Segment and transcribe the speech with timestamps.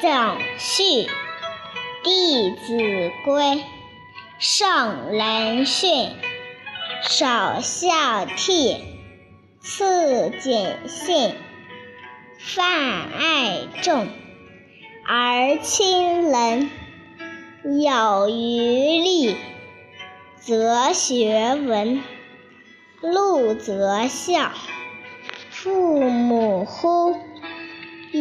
[0.00, 0.82] 赠序。
[2.02, 3.44] 《弟子规》
[4.38, 6.10] 圣人训，
[7.02, 7.26] 首
[7.62, 8.78] 孝悌，
[9.60, 11.34] 次谨信，
[12.38, 12.62] 泛
[13.18, 14.06] 爱众，
[15.04, 16.70] 而亲仁。
[17.64, 19.36] 有余力，
[20.36, 22.00] 则学文；
[23.00, 24.52] 路则孝。
[25.50, 27.16] 父母呼，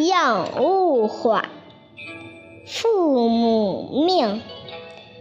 [0.04, 1.50] 应勿缓。
[2.68, 4.42] 父母命，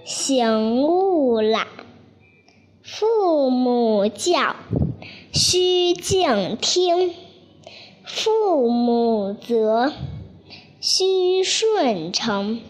[0.05, 1.67] 行勿懒；
[2.83, 4.57] 父母教，
[5.33, 7.13] 须敬听；
[8.05, 9.93] 父母责，
[10.81, 12.61] 须顺承。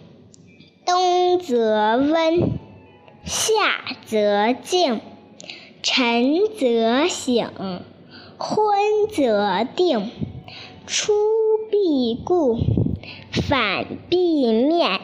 [0.84, 2.58] 冬则温，
[3.24, 3.52] 夏
[4.04, 5.00] 则静，
[5.82, 7.82] 晨则省，
[8.36, 8.76] 昏
[9.10, 10.10] 则定，
[10.86, 11.12] 出
[11.70, 12.58] 必固。
[13.32, 15.00] 反必面，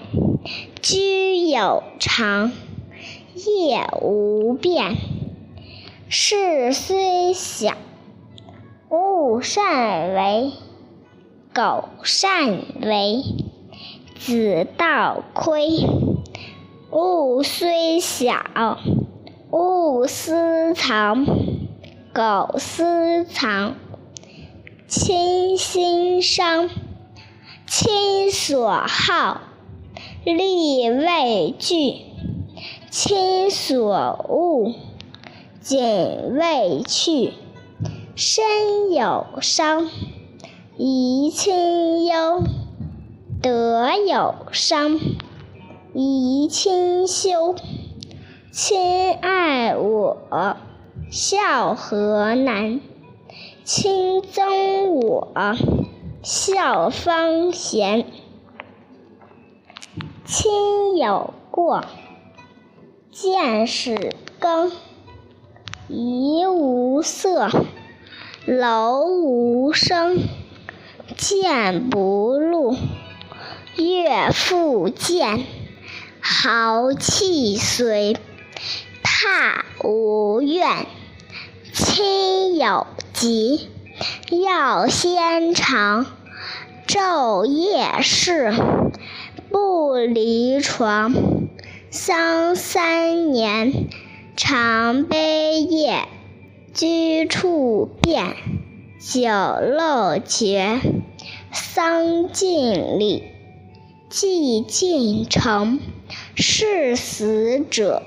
[0.81, 2.53] 居有常，
[3.34, 4.97] 业无变。
[6.08, 7.75] 事虽小，
[8.89, 10.53] 勿擅为；
[11.53, 13.23] 苟擅为，
[14.17, 15.86] 子道亏。
[16.91, 18.78] 物虽小，
[19.51, 21.27] 勿私藏；
[22.14, 23.75] 苟私藏，
[24.91, 26.69] 亲心伤。
[27.64, 29.41] 亲所好，
[30.24, 32.06] 力为具；
[32.91, 33.86] 亲所
[34.28, 34.74] 恶，
[35.61, 35.78] 谨
[36.34, 37.34] 为去。
[38.16, 39.88] 身有伤，
[40.77, 42.42] 贻亲忧；
[43.41, 44.98] 德有伤，
[45.95, 47.55] 贻亲羞。
[48.50, 50.56] 亲爱我，
[51.12, 52.80] 孝何难？
[53.65, 55.33] 亲憎我。
[56.23, 58.05] 孝方贤，
[60.27, 61.85] 亲有过，
[63.11, 64.71] 见使更。
[65.89, 67.51] 怡无色，
[68.45, 70.19] 楼无声，
[71.17, 72.77] 谏不入，
[73.77, 75.45] 悦复见，
[76.21, 78.17] 豪气随，
[79.03, 80.87] 踏无怨。
[81.73, 82.87] 亲有
[83.20, 83.69] 急。
[84.31, 86.07] 要先尝，
[86.86, 88.51] 昼夜侍，
[89.51, 91.13] 不离床。
[91.91, 93.89] 丧三年，
[94.36, 96.09] 常悲咽，
[96.73, 98.36] 居处变，
[98.98, 100.80] 酒漏绝。
[101.53, 103.25] 丧尽礼，
[104.09, 105.79] 祭尽诚，
[106.35, 108.03] 事死者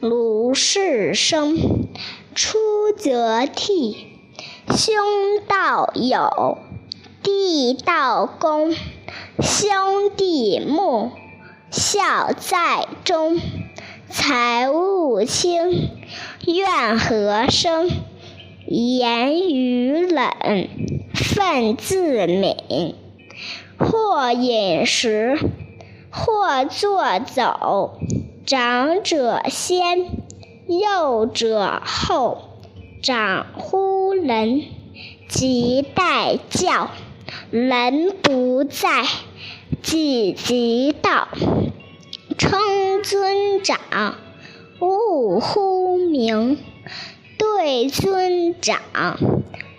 [0.00, 1.86] 如事生。
[2.34, 2.58] 出
[2.96, 4.11] 则悌。
[4.74, 4.94] 兄
[5.46, 6.56] 道友，
[7.22, 8.74] 弟道恭，
[9.38, 11.10] 兄弟睦，
[11.70, 13.38] 孝在中。
[14.08, 15.90] 财物轻，
[16.46, 17.90] 怨何生？
[18.66, 20.30] 言语冷，
[21.12, 22.94] 忿自泯。
[23.78, 25.38] 或饮食，
[26.10, 27.98] 或坐走，
[28.46, 30.06] 长者先，
[30.66, 32.51] 幼者后。
[33.02, 34.62] 长呼人，
[35.28, 36.90] 即待教；
[37.50, 39.04] 人不在，
[39.82, 41.26] 己即道。
[42.38, 44.14] 称尊长，
[44.78, 46.56] 勿呼名；
[47.36, 48.80] 对尊长，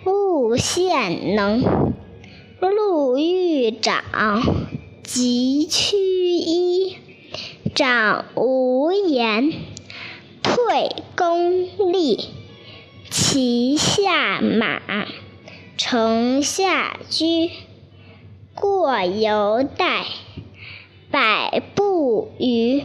[0.04, 1.62] 勿献能。
[2.60, 4.02] 路遇长，
[5.02, 6.96] 即趋揖；
[7.74, 9.50] 长无言，
[10.42, 12.28] 退恭立。
[13.16, 15.06] 骑下马，
[15.76, 17.24] 乘下车，
[18.56, 20.04] 过犹待，
[21.12, 22.82] 百步余。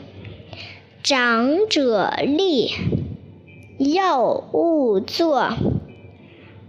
[1.01, 2.69] 长者立，
[3.79, 5.49] 幼勿坐；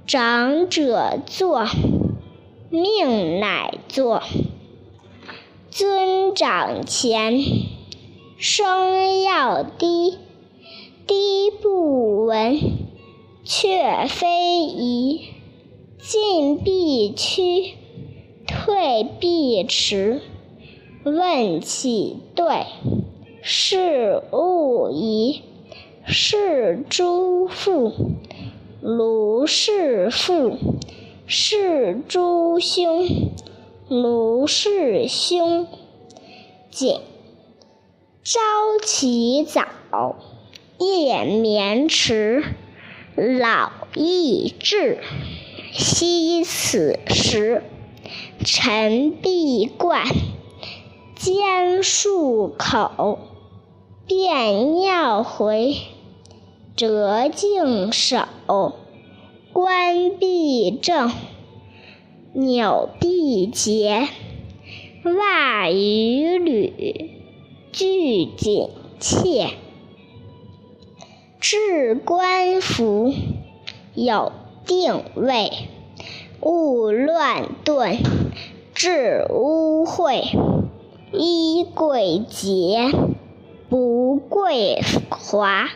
[0.07, 1.67] 长者坐，
[2.71, 4.23] 命乃坐。
[5.69, 7.43] 尊长前，
[8.39, 10.17] 声要低，
[11.07, 12.80] 低不闻。
[13.45, 15.29] 却非宜，
[15.99, 17.75] 进必趋，
[18.47, 20.21] 退必迟。
[21.05, 22.67] 问其对，
[23.43, 25.43] 是勿疑。
[26.07, 27.93] 是诸父，
[28.81, 30.57] 如是父；
[31.27, 33.07] 是诸兄，
[33.87, 35.69] 如是兄。
[36.71, 36.99] 谨
[38.25, 38.41] 朝
[38.83, 40.17] 起早，
[40.79, 42.43] 夜眠迟。
[43.17, 44.99] 老易至，
[45.73, 47.61] 惜此时；
[48.45, 50.07] 晨必盥，
[51.17, 53.19] 兼漱口，
[54.07, 55.77] 便尿回，
[56.77, 58.27] 折颈手，
[59.53, 61.11] 关闭正，
[62.33, 64.07] 纽必结，
[65.03, 67.11] 袜与履
[67.73, 68.69] 俱紧
[69.01, 69.51] 切。
[71.41, 73.15] 置冠服，
[73.95, 74.31] 有
[74.67, 75.51] 定位，
[76.43, 77.97] 勿乱顿，
[78.75, 80.23] 致污秽。
[81.13, 82.93] 衣贵洁，
[83.71, 85.71] 不贵华。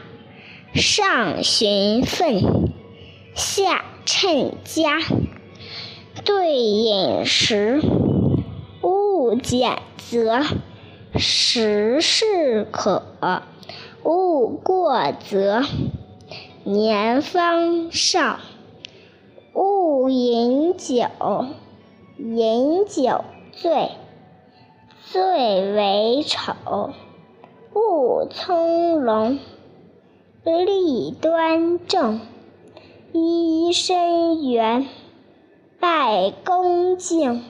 [0.74, 2.74] 上循分，
[3.34, 5.00] 下称家。
[6.26, 7.80] 对饮食，
[8.82, 10.42] 勿拣择。
[11.16, 13.02] 食适可，
[14.04, 15.62] 勿过则。
[16.64, 18.38] 年方少，
[19.54, 21.06] 勿饮酒。
[22.18, 23.90] 饮酒醉。
[25.06, 26.52] 最为丑，
[27.74, 29.38] 勿从容；
[30.44, 32.20] 立端正，
[33.12, 34.86] 揖深圆，
[35.78, 37.42] 拜恭敬。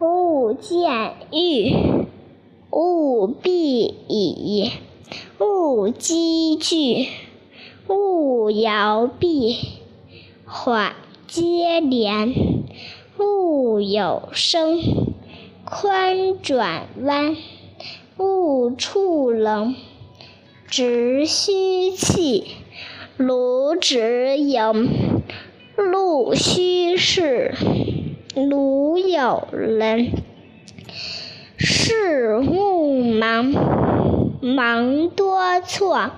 [0.00, 1.72] 勿见欲，
[2.70, 4.70] 勿避已，
[5.38, 7.08] 勿积聚，
[7.88, 9.58] 勿摇臂，
[10.46, 10.94] 缓
[11.26, 12.32] 接连，
[13.18, 14.80] 勿有声。
[15.62, 17.36] 宽转弯，
[18.16, 19.74] 勿触棱；
[20.68, 22.46] 直须气，
[23.18, 25.22] 如直盈。
[25.76, 27.52] 路须视，
[28.34, 30.12] 卢有人。
[31.58, 33.52] 事勿忙，
[34.54, 36.12] 忙多错；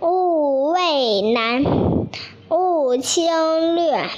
[0.00, 1.62] 勿畏难，
[2.48, 4.08] 勿轻略。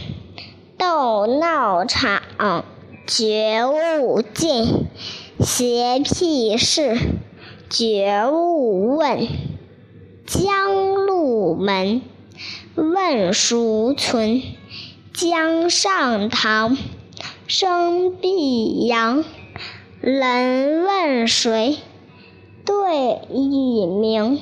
[0.79, 2.23] 斗闹场。
[3.07, 4.87] 绝勿近，
[5.41, 6.97] 邪僻事，
[7.69, 9.29] 绝勿问。
[10.27, 12.03] 将入门，
[12.77, 14.43] 问孰存？
[15.13, 16.79] 江上堂，
[17.47, 19.25] 生必扬。
[20.01, 21.79] 人问谁？
[22.65, 24.41] 对以明。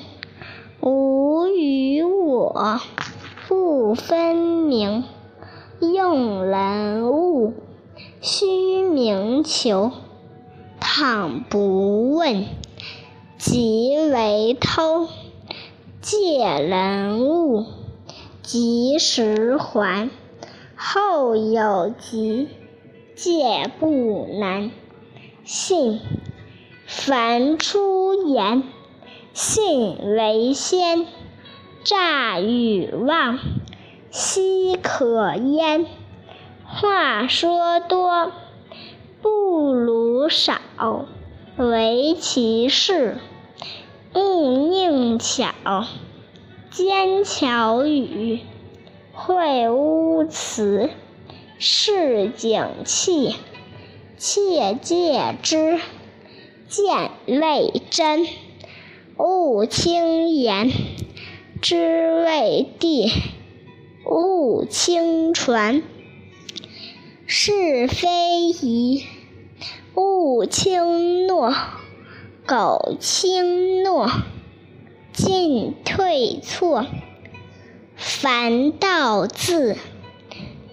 [0.81, 2.81] 吾与我
[3.49, 5.05] 不分明，
[5.81, 7.55] 用人物。
[8.21, 9.91] 须明求，
[10.81, 12.47] 倘不问，
[13.39, 15.09] 即为偷。
[16.01, 17.65] 借人物，
[18.43, 20.11] 及时还。
[20.77, 22.49] 后有急，
[23.15, 24.71] 借不难。
[25.45, 26.01] 信，
[26.95, 28.65] 凡出言，
[29.33, 31.07] 信为先。
[31.85, 33.41] 诈与妄，
[34.11, 35.87] 奚可焉？
[36.65, 38.31] 话说多，
[39.23, 40.61] 不如少。
[41.57, 43.17] 唯其事，
[44.15, 45.87] 勿佞巧。
[46.71, 48.41] 奸巧语，
[49.17, 50.91] 秽污词，
[51.59, 53.35] 市井气。
[54.19, 55.81] 切戒之，
[56.73, 58.27] 见未真。
[59.19, 60.71] 勿轻言，
[61.61, 63.13] 知未地。
[64.07, 65.83] 勿轻传。
[67.27, 68.09] 是非
[68.63, 69.05] 疑，
[69.95, 71.53] 勿轻诺；
[72.47, 74.11] 苟轻诺，
[75.13, 76.87] 进退错。
[77.97, 79.77] 凡道字，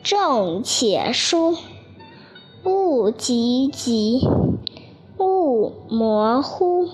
[0.02, 1.58] 重且疏；
[2.64, 4.22] 勿急急，
[5.20, 6.88] 勿模糊。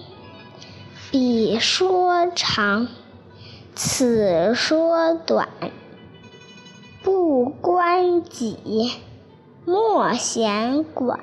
[1.11, 2.87] 彼说长，
[3.75, 5.47] 此说短，
[7.03, 8.91] 不关己。
[9.65, 11.19] 莫闲管，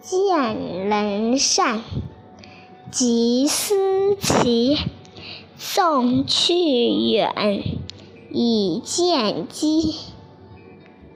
[0.00, 1.82] 见人善，
[2.90, 4.78] 即思齐。
[5.56, 6.54] 送去
[7.10, 7.62] 远，
[8.30, 9.94] 以见机。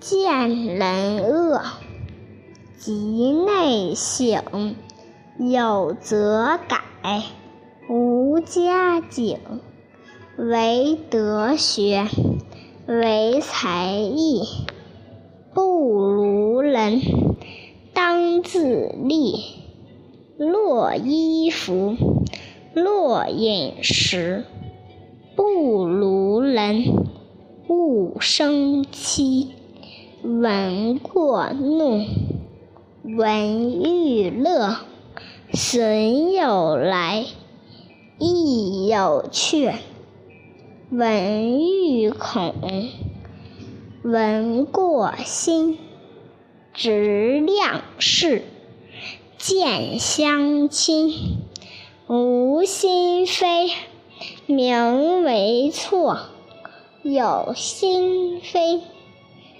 [0.01, 1.63] 见人恶，
[2.79, 4.77] 即内省。
[5.37, 7.25] 有则改，
[7.89, 9.39] 无加警。
[10.37, 12.07] 唯德学，
[12.87, 14.43] 唯才艺。
[15.53, 17.01] 不如人，
[17.93, 19.41] 当自砺；
[20.37, 21.97] 若衣服，
[22.75, 24.45] 若饮食。
[25.35, 26.85] 不如人，
[27.69, 29.49] 勿生戚；
[30.23, 32.05] 闻过怒，
[33.17, 34.81] 闻欲乐。
[35.55, 37.25] 损有来，
[38.19, 39.73] 益有去；
[40.91, 42.55] 闻欲恐。
[44.03, 45.79] 闻过心，
[46.75, 48.43] 直量事，
[49.39, 51.11] 见相亲。
[52.09, 53.71] 无心非，
[54.45, 56.27] 名为错；
[57.03, 58.83] 有心非，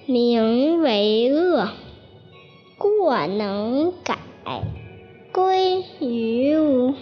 [0.05, 1.71] 名为恶。
[2.79, 4.19] 过能改，
[5.33, 6.95] 归于无。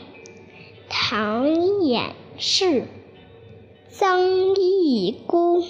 [0.88, 2.00] 唐寅
[2.38, 2.86] 是，
[3.90, 5.62] 曾益孤，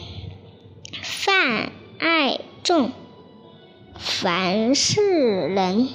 [1.03, 2.93] 泛爱众。
[3.99, 5.89] 凡是人，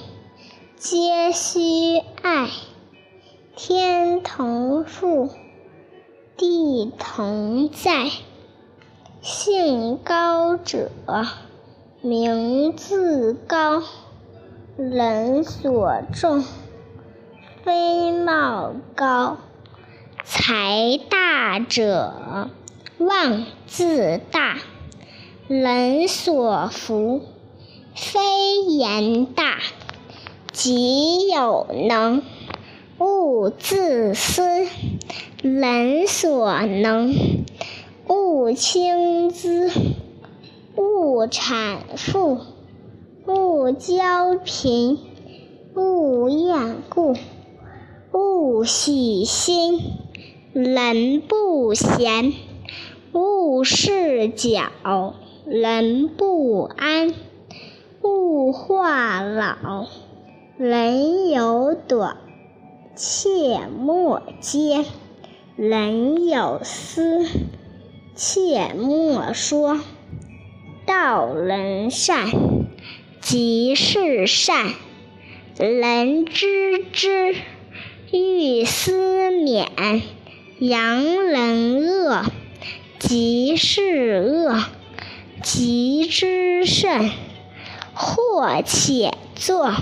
[0.76, 2.50] 皆须爱。
[3.56, 5.30] 天同覆，
[6.36, 8.10] 地同在。
[9.22, 10.90] 性高者，
[12.00, 13.82] 名自高。
[14.90, 16.44] 人所重，
[17.62, 19.36] 非貌高。
[20.24, 22.50] 财大者，
[22.98, 24.58] 望自大。
[25.46, 27.22] 人所福，
[27.94, 28.20] 非
[28.68, 29.58] 言大。
[30.50, 32.22] 己有能。
[32.98, 34.66] 勿自私，
[35.42, 37.14] 人所能；
[38.08, 39.70] 勿轻訾，
[40.76, 42.40] 勿谄富，
[43.24, 44.98] 勿骄贫，
[45.76, 47.14] 勿厌故，
[48.12, 49.78] 勿喜新，
[50.52, 52.32] 人不闲；
[53.12, 55.14] 勿事搅，
[55.44, 57.14] 人不安；
[58.02, 59.86] 勿话老，
[60.56, 62.16] 人有短。
[62.94, 64.84] 切莫揭，
[65.56, 67.24] 人有私；
[68.16, 69.78] 切莫说，
[70.84, 72.26] 道人善，
[73.22, 74.74] 即是善。
[75.56, 77.36] 人知之，
[78.10, 80.02] 欲思勉；
[80.58, 82.24] 扬人恶，
[82.98, 84.64] 即是恶。
[85.42, 87.10] 急之甚，
[87.94, 89.72] 或且作，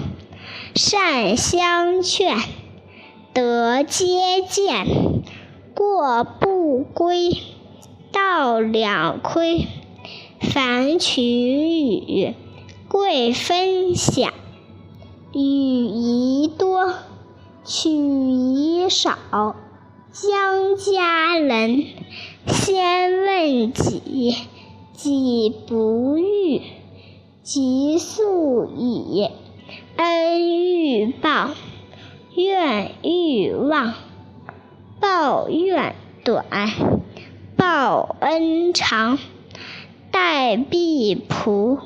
[0.74, 2.36] 善相劝。
[3.32, 4.86] 得皆见，
[5.74, 7.30] 过不归，
[8.12, 9.66] 道两亏。
[10.40, 12.34] 凡取与，
[12.92, 14.32] 贵分享；
[15.32, 16.92] 与宜多，
[17.64, 19.54] 取宜少。
[20.10, 21.84] 将家人，
[22.48, 24.34] 先问己，
[24.92, 26.62] 己不欲，
[27.44, 29.28] 即速矣。
[29.94, 31.50] 恩欲报。
[32.34, 33.94] 怨欲忘，
[34.98, 35.94] 报怨
[36.24, 36.44] 短，
[37.56, 39.16] 报恩长。
[40.10, 41.78] 待婢仆，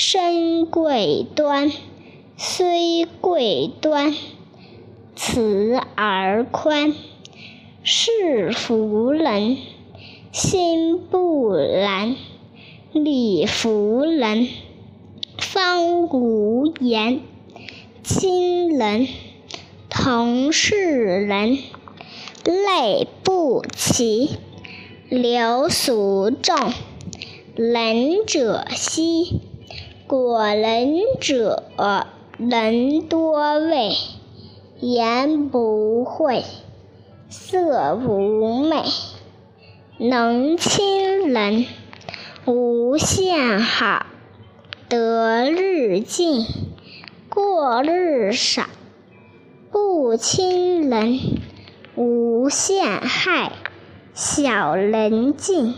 [0.00, 1.72] 身贵端，
[2.36, 4.14] 虽贵端，
[5.16, 6.94] 慈而宽。
[7.82, 9.56] 是福人，
[10.30, 12.14] 心不然；
[12.92, 14.46] 礼服人，
[15.36, 17.20] 方无言。
[18.04, 19.08] 亲人。
[19.90, 21.58] 同是人，
[22.44, 24.28] 类不齐；
[25.08, 26.72] 流俗众，
[27.56, 29.40] 仁者稀。
[30.08, 31.64] 果仁者，
[32.38, 33.90] 人多畏，
[34.80, 36.44] 言不讳，
[37.28, 38.84] 色不昧。
[39.98, 41.66] 能亲人，
[42.46, 44.06] 无限好；
[44.88, 46.46] 得日进，
[47.28, 48.64] 过日少。
[49.70, 51.20] 不亲人，
[51.96, 53.52] 无限害；
[54.14, 55.74] 小人尽，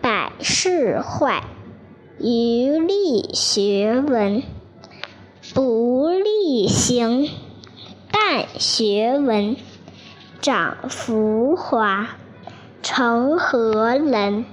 [0.00, 1.42] 百事坏。
[2.26, 4.42] 余力学文，
[5.52, 7.28] 不力行；
[8.10, 9.56] 但学文，
[10.40, 12.16] 长浮华。
[12.82, 14.46] 成何人？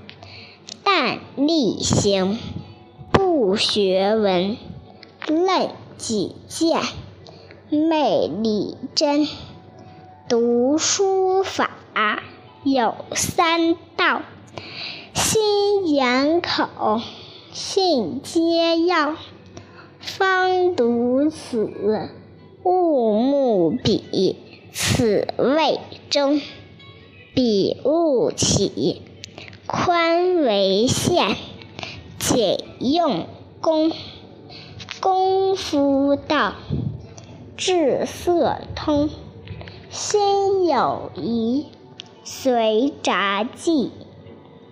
[0.83, 2.37] 但力行，
[3.13, 4.57] 不学文，
[5.27, 6.81] 论己见。
[7.69, 9.29] 昧理真，
[10.27, 11.69] 读书法
[12.65, 14.23] 有三到：
[15.13, 16.99] 心眼口，
[17.53, 19.17] 信皆要。
[19.99, 22.09] 方读此，
[22.63, 24.37] 勿慕彼，
[24.71, 25.79] 此谓
[26.09, 26.39] 中。
[27.33, 29.01] 彼勿起，
[29.67, 31.35] 宽为限，
[32.17, 33.27] 谨用
[33.59, 33.91] 功。
[35.01, 36.53] 功夫道。
[37.57, 39.09] 至色通，
[39.89, 41.65] 心有疑，
[42.23, 43.91] 随札记。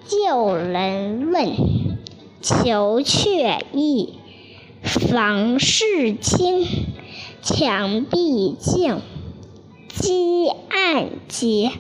[0.08, 1.56] 旧人问，
[2.42, 4.14] 求却意。
[4.84, 6.66] 房事清，
[7.42, 9.02] 墙壁净。
[9.90, 11.72] 积案洁，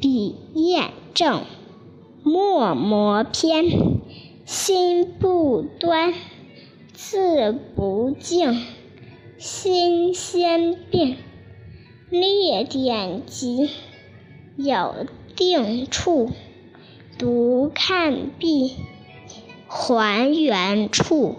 [0.00, 1.42] 笔砚正。
[2.22, 3.64] 墨磨偏，
[4.44, 6.14] 心不端，
[6.92, 8.64] 字不净。
[9.38, 11.16] 心先变，
[12.10, 13.68] 列典籍，
[14.56, 16.30] 有定处，
[17.18, 18.76] 读看毕，
[19.74, 21.36] 还原处。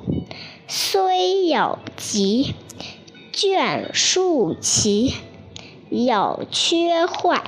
[0.68, 2.56] 虽有急，
[3.32, 5.14] 卷数齐，
[5.92, 7.44] 有缺坏，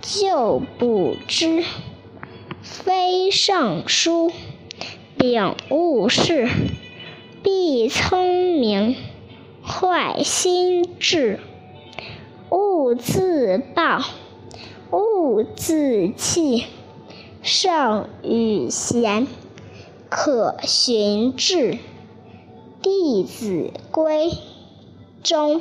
[0.00, 1.64] 就补之。
[2.62, 4.30] 非圣书，
[5.18, 6.48] 秉物事，
[7.42, 8.94] 必聪明，
[9.60, 11.40] 坏心智。
[12.48, 14.00] 勿自暴，
[14.92, 16.66] 勿自弃。
[17.42, 19.26] 圣与贤，
[20.10, 21.74] 可寻至。
[22.82, 24.30] 《弟子规》
[25.22, 25.60] 中。